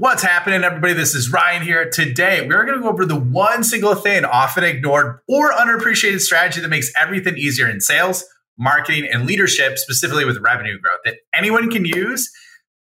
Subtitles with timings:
[0.00, 0.92] What's happening, everybody?
[0.92, 1.90] This is Ryan here.
[1.90, 6.60] Today, we're going to go over the one single thing often ignored or underappreciated strategy
[6.60, 8.24] that makes everything easier in sales,
[8.56, 12.30] marketing, and leadership, specifically with revenue growth that anyone can use.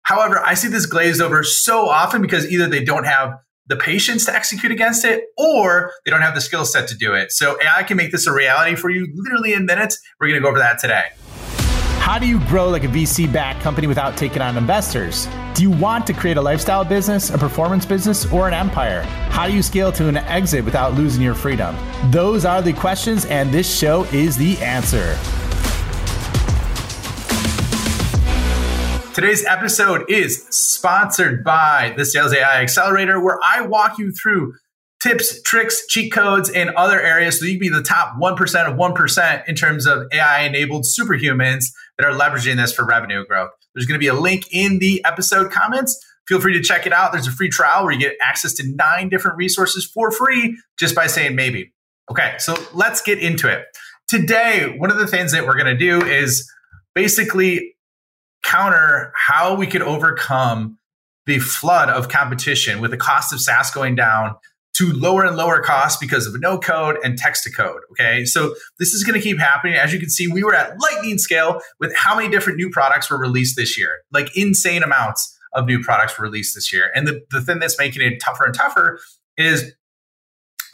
[0.03, 3.35] However, I see this glazed over so often because either they don't have
[3.69, 7.15] the patience to execute against it or they don't have the skill set to do
[7.15, 7.31] it.
[7.31, 10.01] So AI can make this a reality for you literally in minutes.
[10.19, 11.05] We're going to go over that today.
[12.05, 15.27] How do you grow like a VC backed company without taking on investors?
[15.55, 19.01] Do you want to create a lifestyle business, a performance business, or an empire?
[19.31, 21.75] How do you scale to an exit without losing your freedom?
[22.11, 25.17] Those are the questions, and this show is the answer.
[29.15, 34.53] Today's episode is sponsored by the Sales AI Accelerator, where I walk you through
[35.05, 38.77] tips, tricks, cheat codes, and other areas so you can be the top 1% of
[38.77, 41.67] 1% in terms of AI enabled superhumans
[41.99, 43.51] that are leveraging this for revenue growth.
[43.75, 46.03] There's going to be a link in the episode comments.
[46.27, 47.13] Feel free to check it out.
[47.13, 50.95] There's a free trial where you get access to nine different resources for free just
[50.95, 51.75] by saying maybe.
[52.11, 53.63] Okay, so let's get into it.
[54.09, 56.51] Today, one of the things that we're going to do is
[56.95, 57.75] basically
[58.43, 60.79] counter how we could overcome
[61.27, 64.37] the flood of competition with the cost of SaaS going down
[64.75, 67.81] to lower and lower costs because of no code and text to code.
[67.93, 68.25] Okay.
[68.25, 69.75] So this is going to keep happening.
[69.75, 73.11] As you can see, we were at lightning scale with how many different new products
[73.11, 76.91] were released this year, like insane amounts of new products were released this year.
[76.95, 78.99] And the, the thing that's making it tougher and tougher
[79.39, 79.73] is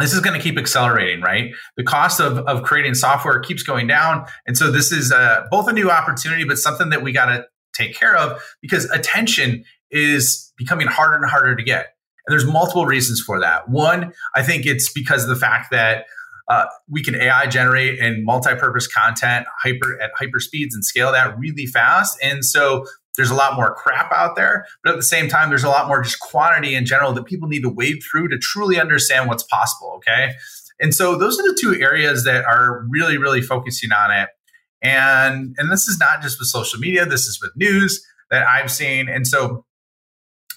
[0.01, 1.53] this is going to keep accelerating, right?
[1.77, 4.25] The cost of, of creating software keeps going down.
[4.47, 7.45] And so this is uh, both a new opportunity, but something that we got to
[7.75, 11.95] take care of because attention is becoming harder and harder to get.
[12.31, 13.69] And there's multiple reasons for that.
[13.69, 16.05] One, I think it's because of the fact that
[16.47, 21.37] uh, we can AI generate and multi-purpose content hyper at hyper speeds and scale that
[21.37, 22.17] really fast.
[22.23, 22.87] And so
[23.17, 25.89] there's a lot more crap out there, but at the same time, there's a lot
[25.89, 29.43] more just quantity in general that people need to wade through to truly understand what's
[29.43, 29.95] possible.
[29.97, 30.35] Okay.
[30.79, 34.29] And so those are the two areas that are really, really focusing on it.
[34.83, 38.71] And and this is not just with social media, this is with news that I've
[38.71, 39.09] seen.
[39.09, 39.65] And so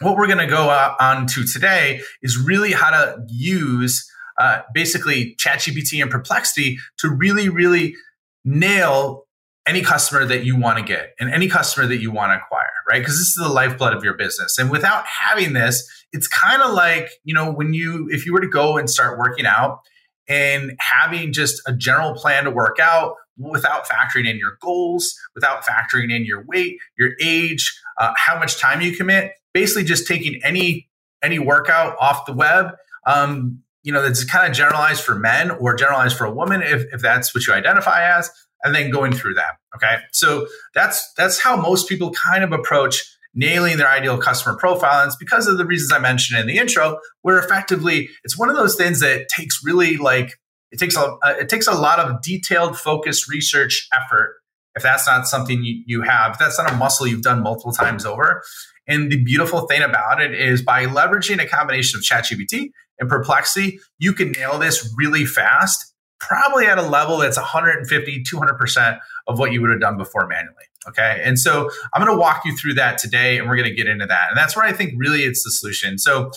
[0.02, 4.10] what we're going to go on to today is really how to use
[4.40, 7.96] uh, basically ChatGPT and Perplexity to really, really
[8.44, 9.26] nail
[9.66, 12.68] any customer that you want to get and any customer that you want to acquire,
[12.90, 13.00] right?
[13.00, 14.58] Because this is the lifeblood of your business.
[14.58, 18.42] And without having this, it's kind of like, you know, when you, if you were
[18.42, 19.80] to go and start working out
[20.28, 25.64] and having just a general plan to work out without factoring in your goals, without
[25.64, 30.42] factoring in your weight, your age, uh, how much time you commit, basically just taking
[30.44, 30.90] any
[31.22, 32.76] any workout off the web
[33.06, 36.86] um, you know that's kind of generalized for men or generalized for a woman if,
[36.94, 38.30] if that's what you identify as
[38.64, 39.98] and then going through that okay?
[40.12, 43.04] So that's that's how most people kind of approach
[43.34, 46.58] nailing their ideal customer profile and it's because of the reasons i mentioned in the
[46.58, 50.40] intro where effectively it's one of those things that takes really like
[50.72, 54.36] it takes a uh, it takes a lot of detailed focused research effort
[54.76, 57.72] if that's not something you, you have if that's not a muscle you've done multiple
[57.72, 58.44] times over
[58.88, 63.80] and the beautiful thing about it is by leveraging a combination of ChatGPT and Perplexity,
[63.98, 69.52] you can nail this really fast, probably at a level that's 150, 200% of what
[69.52, 70.66] you would have done before manually.
[70.88, 71.22] Okay.
[71.24, 73.88] And so I'm going to walk you through that today and we're going to get
[73.88, 74.26] into that.
[74.30, 75.98] And that's where I think really it's the solution.
[75.98, 76.32] So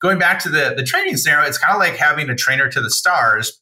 [0.00, 2.80] going back to the, the training scenario, it's kind of like having a trainer to
[2.80, 3.60] the stars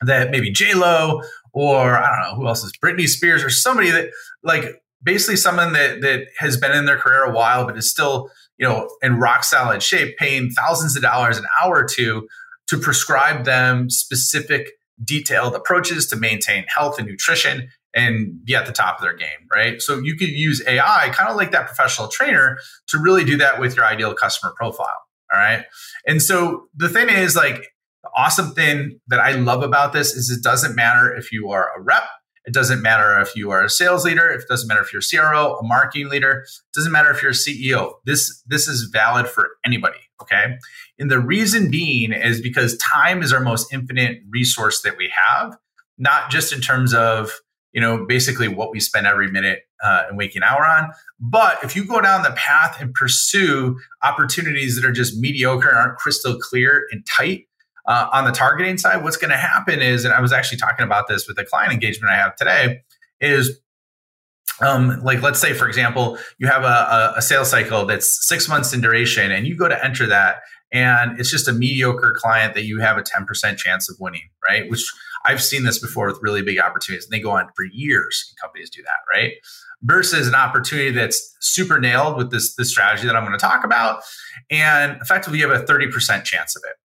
[0.00, 1.20] that maybe J Lo
[1.52, 4.10] or I don't know who else is Britney Spears or somebody that
[4.42, 8.30] like basically someone that that has been in their career a while but is still
[8.58, 12.28] you know in rock solid shape paying thousands of dollars an hour two
[12.68, 14.72] to prescribe them specific
[15.02, 19.48] detailed approaches to maintain health and nutrition and be at the top of their game
[19.54, 19.80] right?
[19.80, 22.58] So you could use ai kind of like that professional trainer
[22.88, 24.98] to really do that with your ideal customer profile
[25.32, 25.64] all right?
[26.06, 27.68] And so the thing is like
[28.02, 31.70] the awesome thing that i love about this is it doesn't matter if you are
[31.76, 32.04] a rep
[32.50, 34.28] it doesn't matter if you are a sales leader.
[34.28, 36.40] It doesn't matter if you're a CRO, a marketing leader.
[36.40, 37.92] It doesn't matter if you're a CEO.
[38.06, 40.00] This this is valid for anybody.
[40.20, 40.58] Okay.
[40.98, 45.56] And the reason being is because time is our most infinite resource that we have,
[45.96, 47.30] not just in terms of
[47.72, 50.90] you know basically what we spend every minute uh, and waking hour on.
[51.20, 55.78] But if you go down the path and pursue opportunities that are just mediocre and
[55.78, 57.46] aren't crystal clear and tight,
[57.86, 60.84] uh, on the targeting side, what's going to happen is, and I was actually talking
[60.84, 62.80] about this with the client engagement I have today,
[63.20, 63.60] is
[64.60, 68.74] um, like let's say for example you have a, a, sales cycle that's six months
[68.74, 72.64] in duration and you go to enter that and it's just a mediocre client that
[72.64, 74.84] you have a 10% chance of winning right which
[75.24, 78.26] I've seen this before with really big opportunities, and they go on for years.
[78.30, 79.32] And companies do that, right?
[79.82, 83.64] Versus an opportunity that's super nailed with this this strategy that I'm going to talk
[83.64, 84.02] about,
[84.50, 86.76] and effectively you have a 30% chance of it.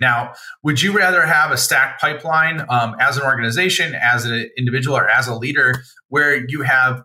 [0.00, 0.32] Now,
[0.62, 5.08] would you rather have a stack pipeline um, as an organization, as an individual, or
[5.08, 7.04] as a leader, where you have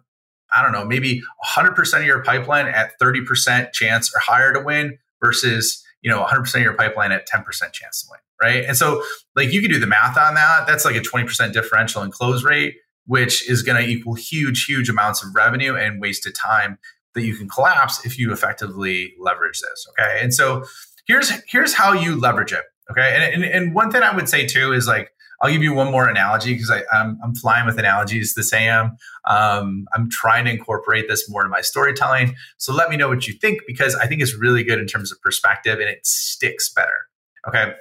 [0.53, 1.21] I don't know, maybe
[1.55, 6.55] 100% of your pipeline at 30% chance or higher to win versus, you know, 100%
[6.55, 7.43] of your pipeline at 10%
[7.73, 8.63] chance to win, right?
[8.63, 9.03] And so
[9.35, 10.65] like you can do the math on that.
[10.65, 12.75] That's like a 20% differential in close rate,
[13.05, 16.77] which is going to equal huge, huge amounts of revenue and wasted time
[17.15, 20.19] that you can collapse if you effectively leverage this, okay?
[20.21, 20.65] And so
[21.07, 23.15] here's here's how you leverage it, okay?
[23.15, 25.11] And, and, and one thing I would say too is like
[25.41, 28.95] I'll give you one more analogy because I'm, I'm flying with analogies this AM.
[29.27, 32.35] Um, I'm trying to incorporate this more in my storytelling.
[32.57, 35.11] So let me know what you think because I think it's really good in terms
[35.11, 37.07] of perspective and it sticks better.
[37.47, 37.73] Okay.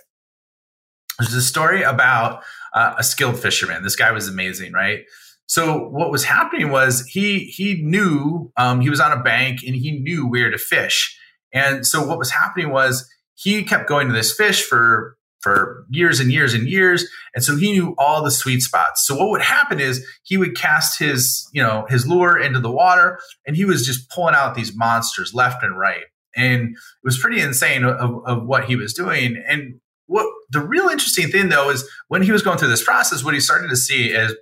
[1.18, 2.42] There's a story about
[2.74, 3.84] uh, a skilled fisherman.
[3.84, 5.04] This guy was amazing, right?
[5.46, 9.76] So what was happening was he he knew um, he was on a bank and
[9.76, 11.18] he knew where to fish.
[11.52, 16.20] And so what was happening was he kept going to this fish for for years
[16.20, 19.06] and years and years and so he knew all the sweet spots.
[19.06, 22.70] So what would happen is he would cast his you know his lure into the
[22.70, 26.04] water and he was just pulling out these monsters left and right.
[26.36, 29.40] And it was pretty insane of, of what he was doing.
[29.46, 33.24] And what the real interesting thing though is when he was going through this process
[33.24, 34.34] what he started to see is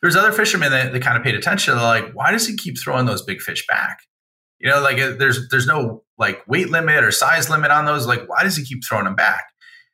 [0.00, 2.78] there's other fishermen that, that kind of paid attention They're like why does he keep
[2.78, 3.98] throwing those big fish back
[4.60, 8.28] you know like there's there's no like weight limit or size limit on those like
[8.28, 9.44] why does he keep throwing them back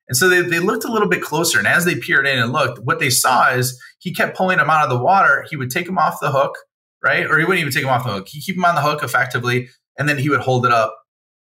[0.09, 1.59] and so they, they looked a little bit closer.
[1.59, 4.71] And as they peered in and looked, what they saw is he kept pulling them
[4.71, 5.47] out of the water.
[5.49, 6.57] He would take them off the hook,
[7.03, 7.27] right?
[7.27, 8.29] Or he wouldn't even take them off the hook.
[8.29, 9.69] He'd keep them on the hook effectively.
[9.99, 10.97] And then he would hold it up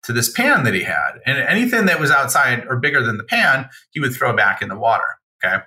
[0.04, 1.13] to this pan that he had.
[1.25, 4.69] And anything that was outside or bigger than the pan, he would throw back in
[4.69, 5.06] the water.
[5.44, 5.63] Okay.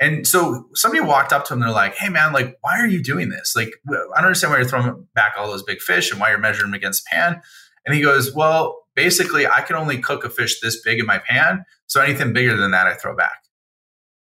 [0.00, 3.02] And so somebody walked up to him they're like, Hey man, like, why are you
[3.02, 3.54] doing this?
[3.56, 6.38] Like, I don't understand why you're throwing back all those big fish and why you're
[6.38, 7.40] measuring them against pan.
[7.84, 11.18] And he goes, Well, basically I can only cook a fish this big in my
[11.18, 11.64] pan.
[11.86, 13.42] So anything bigger than that, I throw back.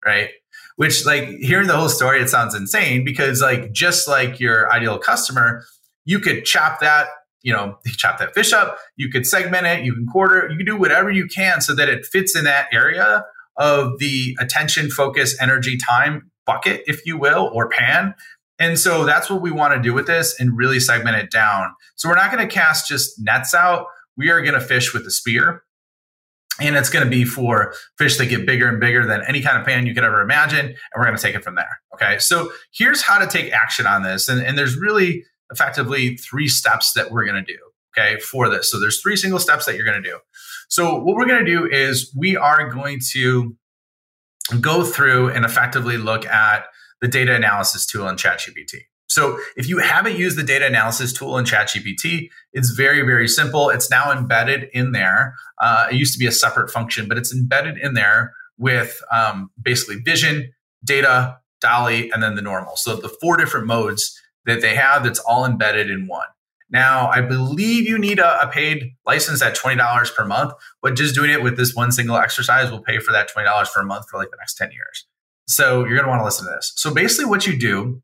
[0.04, 0.30] Right.
[0.78, 4.98] Which, like, hearing the whole story, it sounds insane because, like, just like your ideal
[4.98, 5.66] customer,
[6.06, 7.08] you could chop that,
[7.42, 10.58] you know, chop that fish up, you could segment it, you can quarter it, you
[10.58, 13.26] can do whatever you can so that it fits in that area
[13.60, 18.16] of the attention, focus, energy, time bucket, if you will, or pan.
[18.58, 21.72] And so that's what we want to do with this and really segment it down.
[21.96, 23.86] So we're not going to cast just nets out.
[24.18, 25.64] We are going to fish with a spear
[26.60, 29.58] and it's going to be for fish that get bigger and bigger than any kind
[29.58, 30.66] of pan you could ever imagine.
[30.66, 31.80] And we're going to take it from there.
[31.94, 32.20] Okay.
[32.20, 34.28] So here's how to take action on this.
[34.28, 37.60] And, and there's really effectively three steps that we're going to do.
[37.98, 38.20] Okay.
[38.20, 38.70] For this.
[38.70, 40.20] So there's three single steps that you're going to do.
[40.70, 43.56] So what we're going to do is we are going to
[44.62, 46.66] go through and effectively look at
[47.02, 48.82] the data analysis tool in ChatGPT.
[49.08, 53.70] So if you haven't used the data analysis tool in ChatGPT, it's very, very simple.
[53.70, 55.36] It's now embedded in there.
[55.60, 59.50] Uh, it used to be a separate function, but it's embedded in there with um,
[59.60, 60.54] basically vision,
[60.86, 62.76] data, DALL-E, and then the normal.
[62.76, 66.28] So the four different modes that they have that's all embedded in one.
[66.72, 71.16] Now, I believe you need a, a paid license at $20 per month, but just
[71.16, 74.18] doing it with this one single exercise will pay for that $20 per month for
[74.18, 75.06] like the next 10 years.
[75.48, 76.74] So you're going to want to listen to this.
[76.76, 78.04] So basically, what you do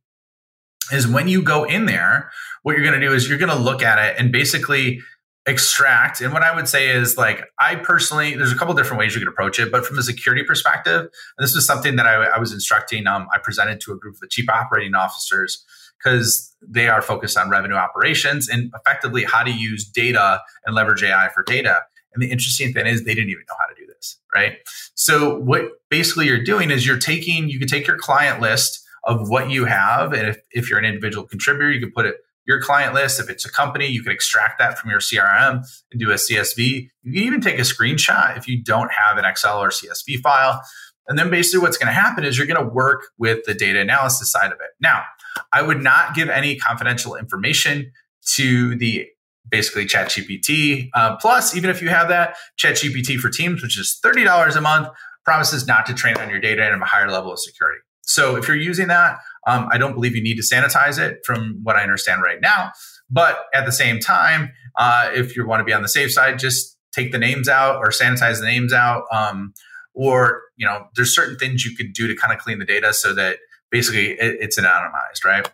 [0.91, 2.31] is when you go in there,
[2.63, 5.01] what you're going to do is you're going to look at it and basically
[5.47, 6.21] extract.
[6.21, 9.21] And what I would say is like, I personally, there's a couple different ways you
[9.21, 11.07] could approach it, but from a security perspective,
[11.37, 13.05] this was something that I, I was instructing.
[13.05, 15.63] Um, I presented to a group of the chief operating officers
[15.97, 21.03] because they are focused on revenue operations and effectively how to use data and leverage
[21.03, 21.81] AI for data.
[22.13, 24.57] And the interesting thing is they didn't even know how to do this, right?
[24.95, 29.29] So what basically you're doing is you're taking, you can take your client list of
[29.29, 30.13] what you have.
[30.13, 32.15] And if, if you're an individual contributor, you can put it
[32.47, 33.19] your client list.
[33.19, 36.89] If it's a company, you can extract that from your CRM and do a CSV.
[37.03, 40.61] You can even take a screenshot if you don't have an Excel or CSV file.
[41.07, 43.79] And then basically what's going to happen is you're going to work with the data
[43.79, 44.71] analysis side of it.
[44.79, 45.03] Now,
[45.51, 47.91] I would not give any confidential information
[48.35, 49.07] to the
[49.49, 50.89] basically ChatGPT.
[50.93, 54.87] Uh, plus, even if you have that, ChatGPT for Teams, which is $30 a month,
[55.23, 57.79] promises not to train on your data and a higher level of security.
[58.01, 61.59] So if you're using that, um, I don't believe you need to sanitize it from
[61.63, 62.71] what I understand right now.
[63.09, 66.39] But at the same time, uh, if you want to be on the safe side,
[66.39, 69.03] just take the names out or sanitize the names out.
[69.11, 69.53] Um,
[69.95, 72.93] or, you know, there's certain things you could do to kind of clean the data
[72.93, 73.37] so that
[73.71, 75.49] basically it, it's anonymized, right?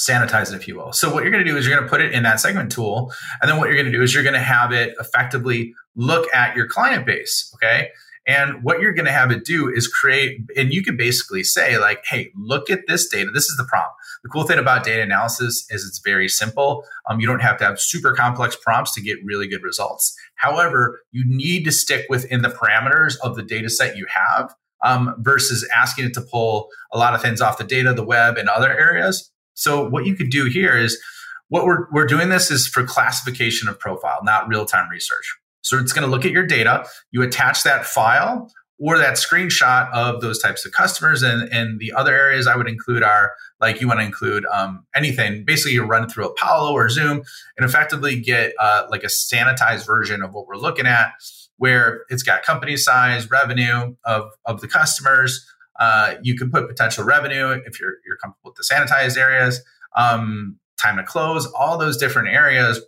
[0.00, 0.92] sanitize it, if you will.
[0.92, 2.70] So what you're going to do is you're going to put it in that segment
[2.72, 5.74] tool, and then what you're going to do is you're going to have it effectively
[5.96, 7.50] look at your client base.
[7.54, 7.88] Okay,
[8.26, 11.78] And what you're going to have it do is create, and you can basically say,
[11.78, 13.30] like, hey, look at this data.
[13.30, 13.92] This is the prompt.
[14.22, 16.84] The cool thing about data analysis is it's very simple.
[17.08, 20.16] Um, you don't have to have super complex prompts to get really good results.
[20.36, 25.14] However, you need to stick within the parameters of the data set you have um,
[25.18, 28.48] versus asking it to pull a lot of things off the data, the web, and
[28.48, 29.30] other areas.
[29.52, 31.00] So, what you could do here is
[31.48, 35.36] what we're, we're doing this is for classification of profile, not real time research.
[35.64, 36.86] So it's going to look at your data.
[37.10, 41.22] You attach that file or that screenshot of those types of customers.
[41.22, 44.84] And, and the other areas I would include are like you want to include um,
[44.94, 45.44] anything.
[45.44, 47.22] Basically, you run through Apollo or Zoom
[47.56, 51.12] and effectively get uh, like a sanitized version of what we're looking at,
[51.56, 55.46] where it's got company size, revenue of, of the customers.
[55.80, 59.62] Uh, you can put potential revenue if you're, you're comfortable with the sanitized areas,
[59.96, 62.80] um, time to close, all those different areas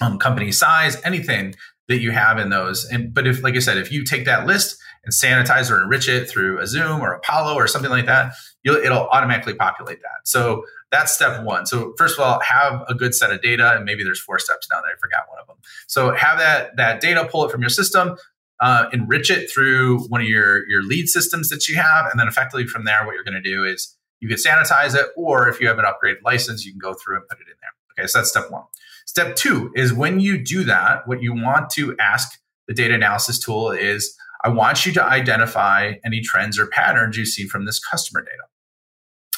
[0.00, 1.54] um, company size, anything
[1.88, 2.84] that you have in those.
[2.84, 6.08] And but if, like I said, if you take that list and sanitize or enrich
[6.08, 8.32] it through a Zoom or Apollo or something like that,
[8.64, 10.26] it'll automatically populate that.
[10.26, 11.66] So that's step one.
[11.66, 14.68] So first of all, have a good set of data, and maybe there's four steps
[14.70, 15.56] now that I forgot one of them.
[15.86, 18.16] So have that that data, pull it from your system.
[18.58, 22.26] Uh, enrich it through one of your your lead systems that you have, and then
[22.26, 25.60] effectively from there, what you're going to do is you can sanitize it, or if
[25.60, 27.70] you have an upgrade license, you can go through and put it in there.
[27.98, 28.64] Okay, so that's step one.
[29.06, 33.38] Step two is when you do that, what you want to ask the data analysis
[33.38, 37.80] tool is I want you to identify any trends or patterns you see from this
[37.80, 38.42] customer data.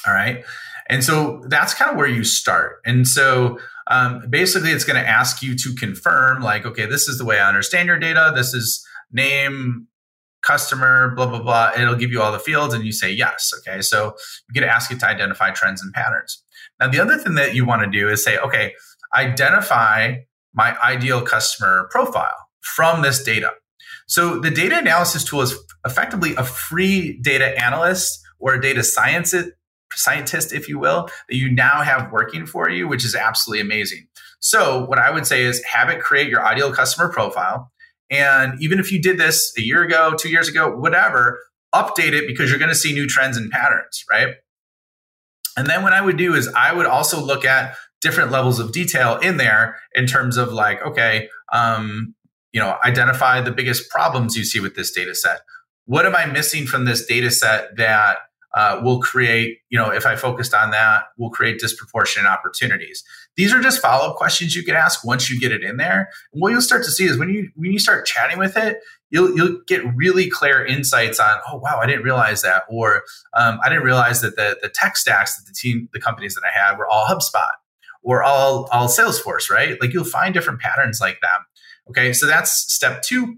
[0.06, 0.44] All right.
[0.88, 2.80] And so that's kind of where you start.
[2.86, 3.58] And so
[3.90, 7.38] um, basically, it's going to ask you to confirm, like, okay, this is the way
[7.38, 8.32] I understand your data.
[8.34, 9.86] This is name,
[10.42, 11.72] customer, blah, blah, blah.
[11.76, 13.52] It'll give you all the fields and you say yes.
[13.58, 13.82] Okay.
[13.82, 14.14] So
[14.48, 16.42] you get to ask it to identify trends and patterns.
[16.80, 18.74] Now, the other thing that you want to do is say, okay,
[19.14, 20.16] identify
[20.54, 23.52] my ideal customer profile from this data.
[24.06, 29.34] So the data analysis tool is effectively a free data analyst or a data science
[29.94, 34.06] scientist, if you will, that you now have working for you, which is absolutely amazing.
[34.40, 37.70] So what I would say is have it create your ideal customer profile.
[38.10, 41.40] And even if you did this a year ago, two years ago, whatever,
[41.74, 44.34] update it because you're going to see new trends and patterns, right?
[45.56, 48.72] And then what I would do is I would also look at different levels of
[48.72, 52.14] detail in there in terms of like, okay, um,
[52.52, 55.40] you know, identify the biggest problems you see with this data set.
[55.86, 58.18] What am I missing from this data set that
[58.54, 63.04] uh, will create, you know, if I focused on that, will create disproportionate opportunities.
[63.36, 66.08] These are just follow up questions you can ask once you get it in there.
[66.32, 68.78] And what you'll start to see is when you when you start chatting with it,
[69.10, 73.02] you'll you'll get really clear insights on, oh wow, I didn't realize that, or
[73.34, 76.42] um, I didn't realize that the the tech stacks that the team, the companies that
[76.42, 77.50] I had were all HubSpot
[78.08, 79.78] or all all Salesforce, right?
[79.82, 81.40] Like you'll find different patterns like that.
[81.90, 83.36] Okay, so that's step two.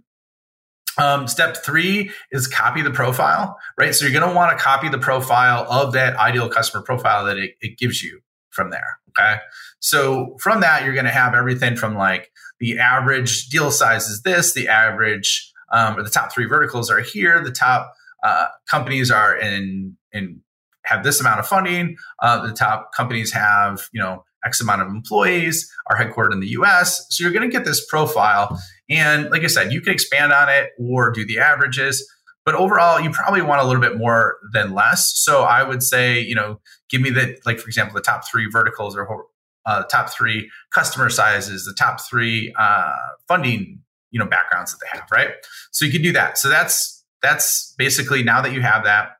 [0.96, 3.94] Um, step three is copy the profile, right?
[3.94, 7.36] So you're going to want to copy the profile of that ideal customer profile that
[7.36, 8.98] it, it gives you from there.
[9.10, 9.38] Okay.
[9.80, 14.22] So from that, you're going to have everything from like the average deal size is
[14.22, 19.10] this, the average um, or the top three verticals are here, the top uh, companies
[19.10, 20.42] are in in
[20.84, 24.88] have this amount of funding, uh, the top companies have you know X amount of
[24.88, 27.06] employees, are headquartered in the US.
[27.10, 28.60] So you're going to get this profile.
[28.88, 32.08] And like I said, you can expand on it or do the averages.
[32.44, 35.12] But overall, you probably want a little bit more than less.
[35.14, 38.48] So I would say, you know, give me the, like, for example, the top three
[38.50, 39.26] verticals or
[39.66, 42.92] uh, top three customer sizes, the top three uh,
[43.28, 43.80] funding,
[44.10, 45.32] you know, backgrounds that they have, right?
[45.70, 46.38] So you can do that.
[46.38, 49.18] So that's, that's basically now that you have that,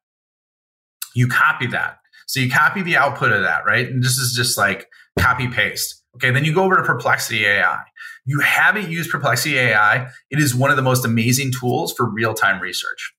[1.14, 1.98] you copy that.
[2.26, 3.88] So you copy the output of that, right?
[3.88, 6.02] And this is just like copy paste.
[6.16, 7.78] Okay, then you go over to Perplexity AI.
[8.24, 10.08] You haven't used Perplexity AI.
[10.30, 13.12] It is one of the most amazing tools for real time research.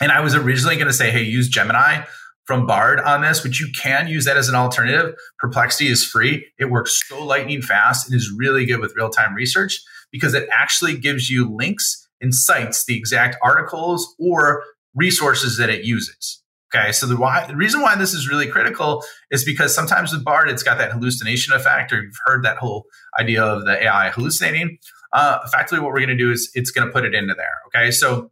[0.00, 2.04] And I was originally going to say, hey, use Gemini
[2.44, 5.14] from Bard on this, but you can use that as an alternative.
[5.38, 6.46] Perplexity is free.
[6.58, 10.48] It works so lightning fast and is really good with real time research because it
[10.50, 14.62] actually gives you links and cites the exact articles or
[14.94, 16.42] resources that it uses.
[16.74, 20.24] Okay, so the why the reason why this is really critical is because sometimes with
[20.24, 22.84] Bard it's got that hallucination effect, or you've heard that whole
[23.18, 24.78] idea of the AI hallucinating.
[25.12, 27.54] Uh, effectively, what we're going to do is it's going to put it into there.
[27.68, 28.30] Okay, so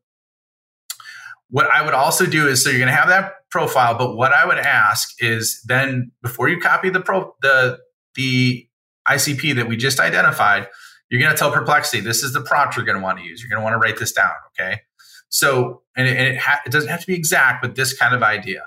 [1.48, 4.32] what I would also do is so you're going to have that profile, but what
[4.32, 7.78] I would ask is then before you copy the pro the
[8.16, 8.68] the
[9.08, 10.68] ICP that we just identified,
[11.08, 13.40] you're going to tell Perplexity this is the prompt you're going to want to use.
[13.40, 14.32] You're going to want to write this down.
[14.48, 14.80] Okay,
[15.28, 18.14] so, and it, and it, ha- it doesn't have to be exact, but this kind
[18.14, 18.64] of idea.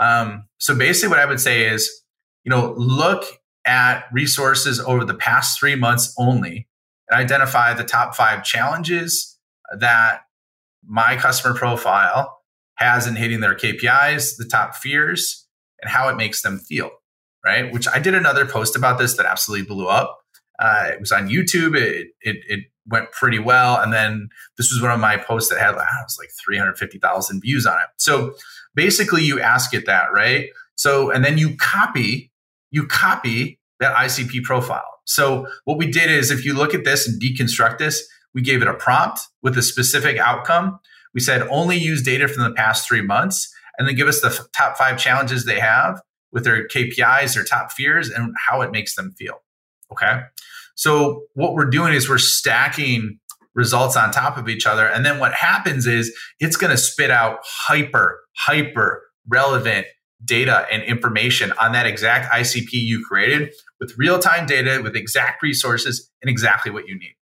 [0.00, 1.90] Um, so basically, what I would say is,
[2.44, 3.24] you know, look
[3.66, 6.68] at resources over the past three months only
[7.08, 9.38] and identify the top five challenges
[9.78, 10.20] that
[10.86, 12.40] my customer profile
[12.76, 15.46] has in hitting their KPIs, the top fears,
[15.80, 16.90] and how it makes them feel,
[17.44, 17.72] right?
[17.72, 20.23] Which I did another post about this that absolutely blew up.
[20.58, 21.76] Uh, it was on YouTube.
[21.76, 25.58] It, it, it went pretty well, and then this was one of my posts that
[25.58, 27.88] had it was like three hundred fifty thousand views on it.
[27.96, 28.34] So
[28.74, 30.48] basically, you ask it that, right?
[30.76, 32.30] So and then you copy
[32.70, 34.82] you copy that ICP profile.
[35.04, 38.62] So what we did is, if you look at this and deconstruct this, we gave
[38.62, 40.78] it a prompt with a specific outcome.
[41.14, 44.28] We said only use data from the past three months, and then give us the
[44.28, 46.00] f- top five challenges they have
[46.32, 49.43] with their KPIs, their top fears, and how it makes them feel.
[49.94, 50.20] Okay.
[50.74, 53.18] So what we're doing is we're stacking
[53.54, 54.86] results on top of each other.
[54.86, 59.86] And then what happens is it's going to spit out hyper, hyper relevant
[60.24, 65.42] data and information on that exact ICP you created with real time data, with exact
[65.42, 67.14] resources, and exactly what you need.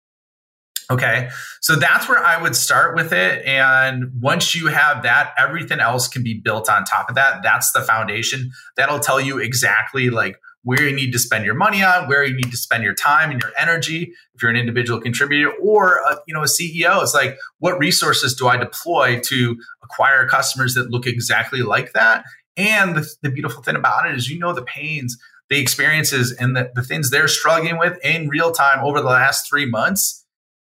[0.91, 1.31] Okay.
[1.61, 3.45] So that's where I would start with it.
[3.47, 7.43] And once you have that, everything else can be built on top of that.
[7.43, 8.50] That's the foundation.
[8.77, 12.35] That'll tell you exactly like where you need to spend your money on, where you
[12.35, 14.12] need to spend your time and your energy.
[14.35, 18.35] If you're an individual contributor or a, you know a CEO, it's like what resources
[18.35, 22.25] do I deploy to acquire customers that look exactly like that?
[22.57, 25.17] And the, the beautiful thing about it is you know the pains,
[25.49, 29.49] the experiences, and the, the things they're struggling with in real time over the last
[29.49, 30.26] three months,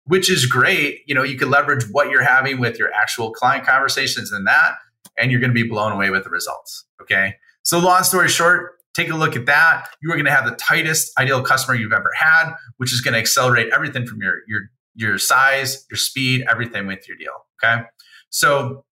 [0.05, 1.01] which is great.
[1.07, 4.75] You know, you can leverage what you're having with your actual client conversations and that,
[5.19, 6.85] and you're going to be blown away with the results.
[7.01, 7.35] Okay.
[7.65, 9.87] So long story short, Take a look at that.
[10.03, 13.15] You are going to have the tightest ideal customer you've ever had, which is going
[13.15, 14.63] to accelerate everything from your your
[14.95, 17.33] your size, your speed, everything with your deal.
[17.63, 17.83] Okay,
[18.31, 18.85] so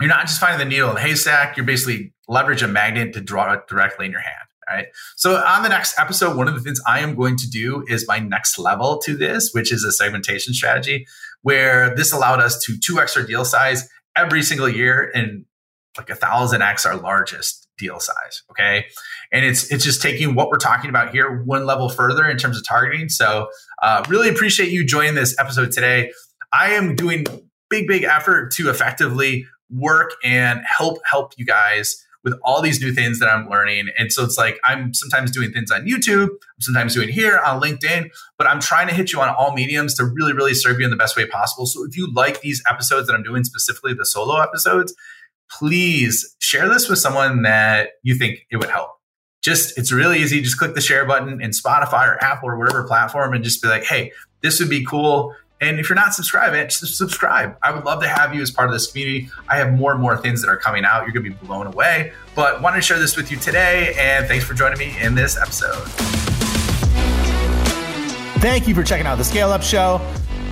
[0.00, 1.56] you're not just finding the needle in the haystack.
[1.56, 4.48] You're basically leverage a magnet to draw it directly in your hand.
[4.68, 4.86] Right.
[5.16, 8.08] So on the next episode, one of the things I am going to do is
[8.08, 11.06] my next level to this, which is a segmentation strategy,
[11.42, 15.44] where this allowed us to two our deal size every single year and
[15.98, 18.42] like a thousand x our largest deal size.
[18.50, 18.86] Okay.
[19.32, 22.56] And it's it's just taking what we're talking about here one level further in terms
[22.56, 23.08] of targeting.
[23.08, 23.48] So
[23.82, 26.12] uh, really appreciate you joining this episode today.
[26.52, 27.26] I am doing
[27.68, 32.92] big, big effort to effectively work and help help you guys with all these new
[32.92, 33.88] things that I'm learning.
[33.98, 37.60] And so it's like I'm sometimes doing things on YouTube, I'm sometimes doing here on
[37.60, 40.86] LinkedIn, but I'm trying to hit you on all mediums to really, really serve you
[40.86, 41.66] in the best way possible.
[41.66, 44.94] So if you like these episodes that I'm doing, specifically the solo episodes,
[45.50, 48.90] please share this with someone that you think it would help.
[49.42, 50.40] Just, it's really easy.
[50.40, 53.68] Just click the share button in Spotify or Apple or whatever platform and just be
[53.68, 54.10] like, hey,
[54.42, 55.34] this would be cool.
[55.60, 57.56] And if you're not subscribing, just subscribe.
[57.62, 59.30] I would love to have you as part of this community.
[59.48, 61.04] I have more and more things that are coming out.
[61.04, 62.12] You're going to be blown away.
[62.34, 63.94] But wanted to share this with you today.
[63.98, 65.86] And thanks for joining me in this episode.
[68.40, 70.00] Thank you for checking out the Scale Up Show.